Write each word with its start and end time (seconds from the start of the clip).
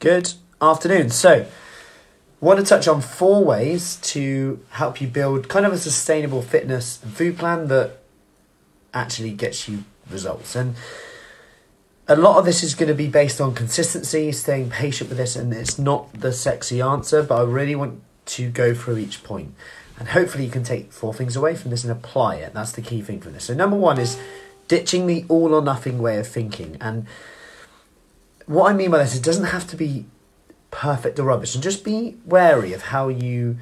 Good 0.00 0.34
afternoon. 0.62 1.10
So, 1.10 1.46
want 2.40 2.60
to 2.60 2.64
touch 2.64 2.86
on 2.86 3.00
four 3.00 3.44
ways 3.44 3.96
to 3.96 4.64
help 4.70 5.00
you 5.00 5.08
build 5.08 5.48
kind 5.48 5.66
of 5.66 5.72
a 5.72 5.78
sustainable 5.78 6.40
fitness 6.40 7.02
and 7.02 7.12
food 7.12 7.36
plan 7.36 7.66
that 7.66 7.98
actually 8.94 9.32
gets 9.32 9.68
you 9.68 9.82
results. 10.08 10.54
And 10.54 10.76
a 12.06 12.14
lot 12.14 12.38
of 12.38 12.44
this 12.44 12.62
is 12.62 12.76
going 12.76 12.86
to 12.86 12.94
be 12.94 13.08
based 13.08 13.40
on 13.40 13.56
consistency, 13.56 14.30
staying 14.30 14.70
patient 14.70 15.10
with 15.10 15.18
this, 15.18 15.34
and 15.34 15.52
it's 15.52 15.80
not 15.80 16.12
the 16.12 16.32
sexy 16.32 16.80
answer, 16.80 17.24
but 17.24 17.40
I 17.40 17.42
really 17.42 17.74
want 17.74 18.00
to 18.26 18.50
go 18.50 18.74
through 18.74 18.98
each 18.98 19.24
point. 19.24 19.52
And 19.98 20.10
hopefully, 20.10 20.44
you 20.44 20.50
can 20.52 20.62
take 20.62 20.92
four 20.92 21.12
things 21.12 21.34
away 21.34 21.56
from 21.56 21.72
this 21.72 21.82
and 21.82 21.90
apply 21.90 22.36
it. 22.36 22.54
That's 22.54 22.70
the 22.70 22.82
key 22.82 23.02
thing 23.02 23.18
from 23.18 23.32
this. 23.32 23.46
So, 23.46 23.54
number 23.54 23.76
one 23.76 23.98
is 23.98 24.16
ditching 24.68 25.08
the 25.08 25.24
all 25.28 25.52
or 25.52 25.60
nothing 25.60 25.98
way 25.98 26.18
of 26.18 26.28
thinking. 26.28 26.76
And 26.80 27.08
what 28.48 28.70
I 28.70 28.74
mean 28.74 28.90
by 28.90 28.98
this, 28.98 29.14
it 29.14 29.22
doesn't 29.22 29.44
have 29.44 29.66
to 29.68 29.76
be 29.76 30.06
perfect 30.70 31.18
or 31.18 31.24
rubbish, 31.24 31.54
and 31.54 31.62
just 31.62 31.84
be 31.84 32.16
wary 32.24 32.72
of 32.72 32.82
how 32.84 33.08
you 33.08 33.58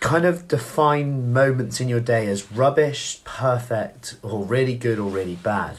kind 0.00 0.24
of 0.24 0.48
define 0.48 1.32
moments 1.32 1.80
in 1.80 1.88
your 1.88 2.00
day 2.00 2.26
as 2.26 2.50
rubbish, 2.50 3.20
perfect, 3.24 4.16
or 4.22 4.44
really 4.44 4.74
good 4.74 4.98
or 4.98 5.08
really 5.08 5.36
bad. 5.36 5.78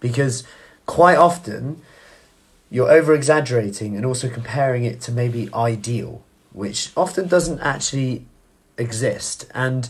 Because 0.00 0.44
quite 0.86 1.16
often 1.16 1.80
you're 2.70 2.90
over 2.90 3.14
exaggerating 3.14 3.96
and 3.96 4.04
also 4.04 4.28
comparing 4.28 4.84
it 4.84 5.00
to 5.02 5.12
maybe 5.12 5.48
ideal, 5.54 6.22
which 6.52 6.90
often 6.96 7.26
doesn't 7.26 7.60
actually 7.60 8.26
exist. 8.76 9.46
And 9.54 9.88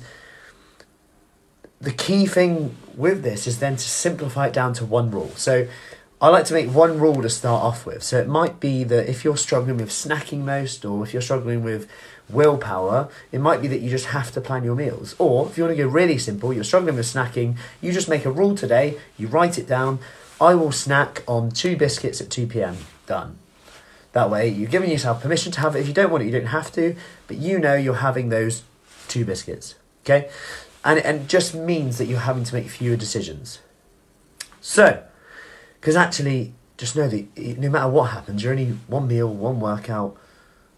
the 1.80 1.92
key 1.92 2.26
thing 2.26 2.76
with 2.94 3.22
this 3.22 3.46
is 3.46 3.58
then 3.58 3.76
to 3.76 3.82
simplify 3.82 4.48
it 4.48 4.52
down 4.52 4.72
to 4.74 4.84
one 4.84 5.10
rule. 5.10 5.32
So 5.36 5.66
I 6.24 6.28
like 6.28 6.46
to 6.46 6.54
make 6.54 6.70
one 6.70 6.98
rule 6.98 7.20
to 7.20 7.28
start 7.28 7.62
off 7.62 7.84
with. 7.84 8.02
So 8.02 8.18
it 8.18 8.26
might 8.26 8.58
be 8.58 8.82
that 8.84 9.10
if 9.10 9.24
you're 9.24 9.36
struggling 9.36 9.76
with 9.76 9.90
snacking 9.90 10.38
most, 10.38 10.82
or 10.82 11.04
if 11.04 11.12
you're 11.12 11.20
struggling 11.20 11.62
with 11.62 11.86
willpower, 12.30 13.10
it 13.30 13.42
might 13.42 13.60
be 13.60 13.68
that 13.68 13.82
you 13.82 13.90
just 13.90 14.06
have 14.06 14.32
to 14.32 14.40
plan 14.40 14.64
your 14.64 14.74
meals. 14.74 15.14
Or 15.18 15.46
if 15.46 15.58
you 15.58 15.64
want 15.64 15.76
to 15.76 15.82
go 15.82 15.86
really 15.86 16.16
simple, 16.16 16.50
you're 16.50 16.64
struggling 16.64 16.96
with 16.96 17.04
snacking, 17.04 17.58
you 17.82 17.92
just 17.92 18.08
make 18.08 18.24
a 18.24 18.30
rule 18.30 18.56
today, 18.56 18.98
you 19.18 19.28
write 19.28 19.58
it 19.58 19.68
down. 19.68 19.98
I 20.40 20.54
will 20.54 20.72
snack 20.72 21.22
on 21.28 21.50
two 21.50 21.76
biscuits 21.76 22.22
at 22.22 22.30
2 22.30 22.46
pm. 22.46 22.78
Done. 23.04 23.36
That 24.12 24.30
way, 24.30 24.48
you're 24.48 24.70
giving 24.70 24.90
yourself 24.90 25.20
permission 25.20 25.52
to 25.52 25.60
have 25.60 25.76
it. 25.76 25.80
If 25.80 25.88
you 25.88 25.92
don't 25.92 26.10
want 26.10 26.22
it, 26.22 26.26
you 26.26 26.32
don't 26.32 26.46
have 26.46 26.72
to, 26.72 26.96
but 27.26 27.36
you 27.36 27.58
know 27.58 27.74
you're 27.74 27.96
having 27.96 28.30
those 28.30 28.62
two 29.08 29.26
biscuits. 29.26 29.74
Okay? 30.06 30.30
And, 30.86 30.98
and 31.00 31.20
it 31.20 31.28
just 31.28 31.54
means 31.54 31.98
that 31.98 32.06
you're 32.06 32.20
having 32.20 32.44
to 32.44 32.54
make 32.54 32.70
fewer 32.70 32.96
decisions. 32.96 33.58
So, 34.62 35.04
because 35.84 35.96
actually, 35.96 36.54
just 36.78 36.96
know 36.96 37.08
that 37.08 37.36
no 37.36 37.68
matter 37.68 37.88
what 37.88 38.04
happens, 38.12 38.42
you're 38.42 38.52
only 38.52 38.70
one 38.86 39.06
meal, 39.06 39.28
one 39.28 39.60
workout, 39.60 40.16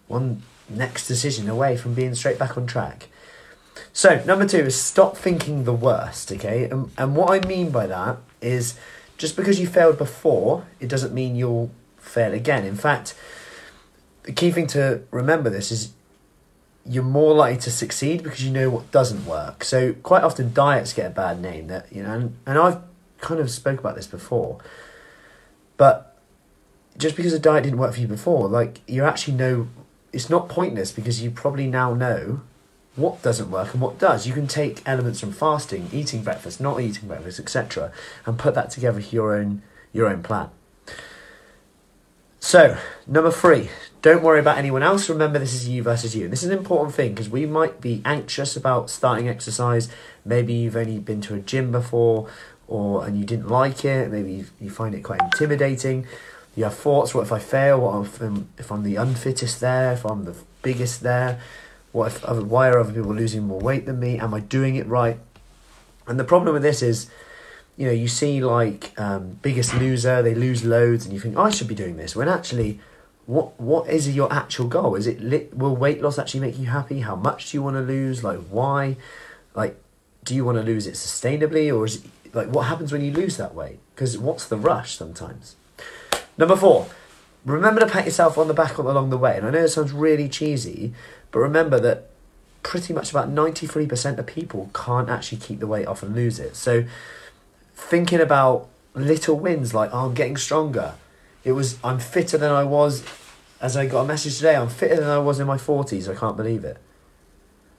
one 0.08 0.42
next 0.68 1.06
decision 1.06 1.48
away 1.48 1.76
from 1.76 1.94
being 1.94 2.12
straight 2.16 2.40
back 2.40 2.56
on 2.56 2.66
track. 2.66 3.06
So, 3.92 4.20
number 4.24 4.48
two 4.48 4.58
is 4.58 4.74
stop 4.74 5.16
thinking 5.16 5.62
the 5.62 5.72
worst, 5.72 6.32
okay? 6.32 6.64
And, 6.64 6.90
and 6.98 7.14
what 7.14 7.30
I 7.30 7.46
mean 7.46 7.70
by 7.70 7.86
that 7.86 8.16
is 8.40 8.76
just 9.16 9.36
because 9.36 9.60
you 9.60 9.68
failed 9.68 9.96
before, 9.96 10.66
it 10.80 10.88
doesn't 10.88 11.14
mean 11.14 11.36
you'll 11.36 11.70
fail 11.98 12.34
again. 12.34 12.64
In 12.64 12.74
fact, 12.74 13.14
the 14.24 14.32
key 14.32 14.50
thing 14.50 14.66
to 14.68 15.02
remember 15.12 15.50
this 15.50 15.70
is 15.70 15.92
you're 16.84 17.04
more 17.04 17.32
likely 17.32 17.60
to 17.60 17.70
succeed 17.70 18.24
because 18.24 18.44
you 18.44 18.50
know 18.50 18.70
what 18.70 18.90
doesn't 18.90 19.24
work. 19.24 19.62
So 19.62 19.92
quite 19.92 20.24
often 20.24 20.52
diets 20.52 20.92
get 20.92 21.06
a 21.06 21.14
bad 21.14 21.40
name 21.40 21.68
that 21.68 21.92
you 21.92 22.02
know, 22.02 22.12
and, 22.12 22.36
and 22.44 22.58
I've 22.58 22.80
kind 23.20 23.38
of 23.38 23.52
spoke 23.52 23.78
about 23.78 23.94
this 23.94 24.08
before. 24.08 24.58
But 25.76 26.16
just 26.96 27.16
because 27.16 27.32
a 27.32 27.38
diet 27.38 27.64
didn't 27.64 27.78
work 27.78 27.94
for 27.94 28.00
you 28.00 28.08
before, 28.08 28.48
like 28.48 28.80
you 28.86 29.04
actually 29.04 29.36
know 29.36 29.68
it's 30.12 30.30
not 30.30 30.48
pointless 30.48 30.92
because 30.92 31.22
you 31.22 31.30
probably 31.30 31.66
now 31.66 31.92
know 31.94 32.40
what 32.94 33.22
doesn't 33.22 33.50
work 33.50 33.72
and 33.74 33.82
what 33.82 33.98
does. 33.98 34.26
You 34.26 34.32
can 34.32 34.46
take 34.46 34.82
elements 34.86 35.20
from 35.20 35.32
fasting, 35.32 35.90
eating 35.92 36.22
breakfast, 36.22 36.60
not 36.60 36.80
eating 36.80 37.08
breakfast, 37.08 37.38
etc., 37.38 37.92
and 38.24 38.38
put 38.38 38.54
that 38.54 38.70
together 38.70 39.00
for 39.00 39.14
your 39.14 39.34
own 39.36 39.62
your 39.92 40.08
own 40.08 40.22
plan. 40.22 40.50
So, 42.38 42.78
number 43.08 43.32
three, 43.32 43.70
don't 44.02 44.22
worry 44.22 44.38
about 44.38 44.56
anyone 44.56 44.82
else. 44.82 45.08
Remember, 45.08 45.38
this 45.38 45.52
is 45.52 45.68
you 45.68 45.82
versus 45.82 46.14
you. 46.14 46.24
And 46.24 46.32
This 46.32 46.44
is 46.44 46.50
an 46.50 46.56
important 46.56 46.94
thing 46.94 47.12
because 47.12 47.28
we 47.28 47.44
might 47.44 47.80
be 47.80 48.02
anxious 48.04 48.56
about 48.56 48.88
starting 48.88 49.28
exercise. 49.28 49.88
Maybe 50.24 50.52
you've 50.52 50.76
only 50.76 51.00
been 51.00 51.20
to 51.22 51.34
a 51.34 51.40
gym 51.40 51.72
before, 51.72 52.28
or 52.68 53.04
and 53.04 53.18
you 53.18 53.24
didn't 53.24 53.48
like 53.48 53.84
it. 53.84 54.10
Maybe 54.10 54.32
you, 54.32 54.46
you 54.60 54.70
find 54.70 54.94
it 54.94 55.02
quite 55.02 55.20
intimidating. 55.22 56.06
You 56.54 56.64
have 56.64 56.74
thoughts. 56.74 57.14
What 57.14 57.22
if 57.22 57.32
I 57.32 57.38
fail? 57.38 57.80
What 57.80 58.06
if 58.06 58.20
I'm, 58.20 58.48
if 58.58 58.72
I'm 58.72 58.82
the 58.82 58.96
unfittest 58.96 59.60
there? 59.60 59.92
If 59.92 60.04
I'm 60.04 60.24
the 60.24 60.36
biggest 60.62 61.02
there? 61.02 61.40
What 61.92 62.12
if 62.12 62.24
other, 62.24 62.42
why 62.42 62.68
are 62.68 62.78
other 62.78 62.92
people 62.92 63.14
losing 63.14 63.44
more 63.44 63.60
weight 63.60 63.86
than 63.86 64.00
me? 64.00 64.18
Am 64.18 64.32
I 64.32 64.40
doing 64.40 64.76
it 64.76 64.86
right? 64.86 65.18
And 66.06 66.18
the 66.18 66.24
problem 66.24 66.54
with 66.54 66.62
this 66.62 66.82
is 66.82 67.10
you 67.76 67.86
know, 67.86 67.92
you 67.92 68.08
see 68.08 68.42
like 68.42 68.98
um, 68.98 69.38
Biggest 69.42 69.74
Loser, 69.74 70.22
they 70.22 70.34
lose 70.34 70.64
loads, 70.64 71.04
and 71.04 71.12
you 71.12 71.20
think, 71.20 71.36
oh, 71.36 71.42
I 71.42 71.50
should 71.50 71.68
be 71.68 71.74
doing 71.74 71.96
this. 71.96 72.16
When 72.16 72.28
actually, 72.28 72.80
what 73.26 73.60
what 73.60 73.88
is 73.88 74.14
your 74.14 74.32
actual 74.32 74.66
goal? 74.66 74.94
Is 74.94 75.06
it 75.06 75.20
lit, 75.20 75.54
will 75.54 75.76
weight 75.76 76.00
loss 76.00 76.18
actually 76.18 76.40
make 76.40 76.58
you 76.58 76.66
happy? 76.66 77.00
How 77.00 77.16
much 77.16 77.50
do 77.50 77.58
you 77.58 77.62
want 77.62 77.76
to 77.76 77.82
lose? 77.82 78.24
Like 78.24 78.40
why? 78.48 78.96
Like, 79.54 79.78
do 80.24 80.34
you 80.34 80.44
want 80.44 80.56
to 80.58 80.64
lose 80.64 80.86
it 80.86 80.94
sustainably, 80.94 81.74
or 81.74 81.84
is 81.84 81.96
it, 81.96 82.10
like 82.36 82.48
what 82.48 82.66
happens 82.66 82.92
when 82.92 83.02
you 83.02 83.10
lose 83.10 83.38
that 83.38 83.54
weight? 83.54 83.80
Because 83.94 84.18
what's 84.18 84.46
the 84.46 84.58
rush 84.58 84.96
sometimes? 84.96 85.56
Number 86.36 86.54
four, 86.54 86.86
remember 87.44 87.80
to 87.80 87.86
pat 87.86 88.04
yourself 88.04 88.36
on 88.36 88.46
the 88.46 88.54
back 88.54 88.76
along 88.76 89.10
the 89.10 89.18
way. 89.18 89.36
And 89.36 89.46
I 89.46 89.50
know 89.50 89.64
it 89.64 89.68
sounds 89.68 89.92
really 89.92 90.28
cheesy, 90.28 90.92
but 91.30 91.38
remember 91.38 91.80
that 91.80 92.10
pretty 92.62 92.92
much 92.92 93.10
about 93.10 93.30
ninety 93.30 93.66
three 93.66 93.86
percent 93.86 94.18
of 94.18 94.26
people 94.26 94.70
can't 94.74 95.08
actually 95.08 95.38
keep 95.38 95.60
the 95.60 95.66
weight 95.66 95.86
off 95.86 96.02
and 96.02 96.14
lose 96.14 96.38
it. 96.38 96.56
So 96.56 96.84
thinking 97.74 98.20
about 98.20 98.68
little 98.94 99.38
wins 99.38 99.72
like 99.72 99.90
oh, 99.92 100.06
I'm 100.06 100.14
getting 100.14 100.36
stronger. 100.36 100.94
It 101.42 101.52
was 101.52 101.78
I'm 101.82 101.98
fitter 101.98 102.36
than 102.36 102.50
I 102.50 102.64
was 102.64 103.02
as 103.62 103.76
I 103.76 103.86
got 103.86 104.02
a 104.02 104.06
message 104.06 104.36
today. 104.36 104.56
I'm 104.56 104.68
fitter 104.68 104.96
than 104.96 105.08
I 105.08 105.18
was 105.18 105.40
in 105.40 105.46
my 105.46 105.56
forties. 105.56 106.06
I 106.06 106.14
can't 106.14 106.36
believe 106.36 106.64
it. 106.64 106.76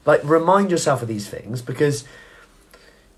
Like 0.03 0.22
remind 0.24 0.72
yourself 0.72 1.03
of 1.03 1.07
these 1.07 1.29
things 1.29 1.62
because 1.62 2.06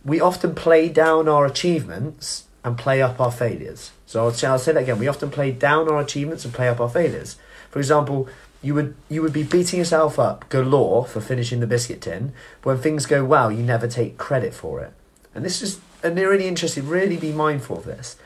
we 0.04 0.20
often 0.20 0.56
play 0.56 0.90
down 0.90 1.28
our 1.28 1.46
achievements 1.46 2.46
and 2.64 2.78
play 2.78 3.02
up 3.02 3.20
our 3.20 3.32
failures. 3.32 3.92
So 4.06 4.24
I'll 4.24 4.32
say, 4.32 4.48
I'll 4.48 4.60
say 4.60 4.72
that 4.72 4.84
again. 4.84 5.00
We 5.00 5.08
often 5.08 5.30
play 5.30 5.52
down 5.52 5.90
our 5.90 6.00
achievements 6.00 6.46
and 6.46 6.54
play 6.54 6.68
up 6.68 6.80
our 6.80 6.90
failures. 6.90 7.38
For 7.70 7.80
example, 7.80 8.28
you 8.62 8.74
would 8.74 8.96
you 9.08 9.22
would 9.22 9.32
be 9.32 9.44
beating 9.44 9.80
yourself 9.80 10.20
up 10.20 10.50
galore 10.50 11.06
for 11.06 11.22
finishing 11.22 11.60
the 11.60 11.68
biscuit 11.68 12.02
tin. 12.02 12.34
When 12.64 12.78
things 12.78 13.06
go 13.06 13.24
well, 13.24 13.52
you 13.52 13.64
never 13.64 13.88
take 13.88 14.18
credit 14.18 14.54
for 14.54 14.82
it. 14.82 14.92
And 15.34 15.46
this 15.46 15.62
is 15.62 15.80
and 16.04 16.18
they're 16.18 16.30
really 16.30 16.48
interested, 16.48 16.84
really 16.84 17.18
be 17.18 17.32
mindful 17.32 17.78
of 17.78 17.86
this. 17.86 18.18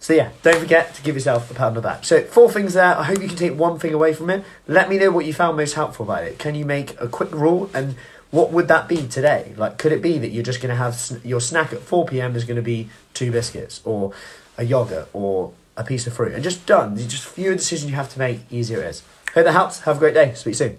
So 0.00 0.12
yeah, 0.12 0.30
don't 0.42 0.58
forget 0.58 0.94
to 0.94 1.02
give 1.02 1.14
yourself 1.14 1.50
a 1.50 1.54
pat 1.54 1.68
on 1.68 1.74
the 1.74 1.80
back. 1.80 2.04
So 2.04 2.22
four 2.22 2.50
things 2.50 2.74
there. 2.74 2.96
I 2.96 3.04
hope 3.04 3.22
you 3.22 3.28
can 3.28 3.36
take 3.36 3.56
one 3.56 3.78
thing 3.78 3.94
away 3.94 4.12
from 4.12 4.28
it. 4.30 4.44
Let 4.66 4.88
me 4.88 4.98
know 4.98 5.10
what 5.10 5.24
you 5.24 5.32
found 5.32 5.56
most 5.56 5.74
helpful 5.74 6.04
about 6.04 6.24
it. 6.24 6.38
Can 6.38 6.54
you 6.54 6.64
make 6.64 7.00
a 7.00 7.08
quick 7.08 7.32
rule 7.32 7.70
and 7.72 7.94
what 8.34 8.50
would 8.50 8.66
that 8.66 8.88
be 8.88 9.06
today? 9.06 9.54
Like, 9.56 9.78
could 9.78 9.92
it 9.92 10.02
be 10.02 10.18
that 10.18 10.30
you're 10.30 10.42
just 10.42 10.60
going 10.60 10.70
to 10.70 10.76
have 10.76 11.20
your 11.22 11.40
snack 11.40 11.72
at 11.72 11.78
4 11.78 12.04
p.m. 12.06 12.34
is 12.34 12.44
going 12.44 12.56
to 12.56 12.62
be 12.62 12.88
two 13.14 13.30
biscuits 13.30 13.80
or 13.84 14.12
a 14.58 14.64
yogurt 14.64 15.08
or 15.12 15.52
a 15.76 15.84
piece 15.84 16.08
of 16.08 16.14
fruit 16.14 16.32
and 16.32 16.42
just 16.42 16.66
done? 16.66 16.96
Just 16.96 17.24
fewer 17.26 17.54
decisions 17.54 17.92
you 17.92 17.96
have 17.96 18.12
to 18.12 18.18
make, 18.18 18.40
easier 18.50 18.82
it 18.82 18.86
is. 18.86 19.02
Hope 19.34 19.44
that 19.44 19.52
helps. 19.52 19.80
Have 19.82 19.98
a 19.98 19.98
great 20.00 20.14
day. 20.14 20.34
Speak 20.34 20.56
soon. 20.56 20.78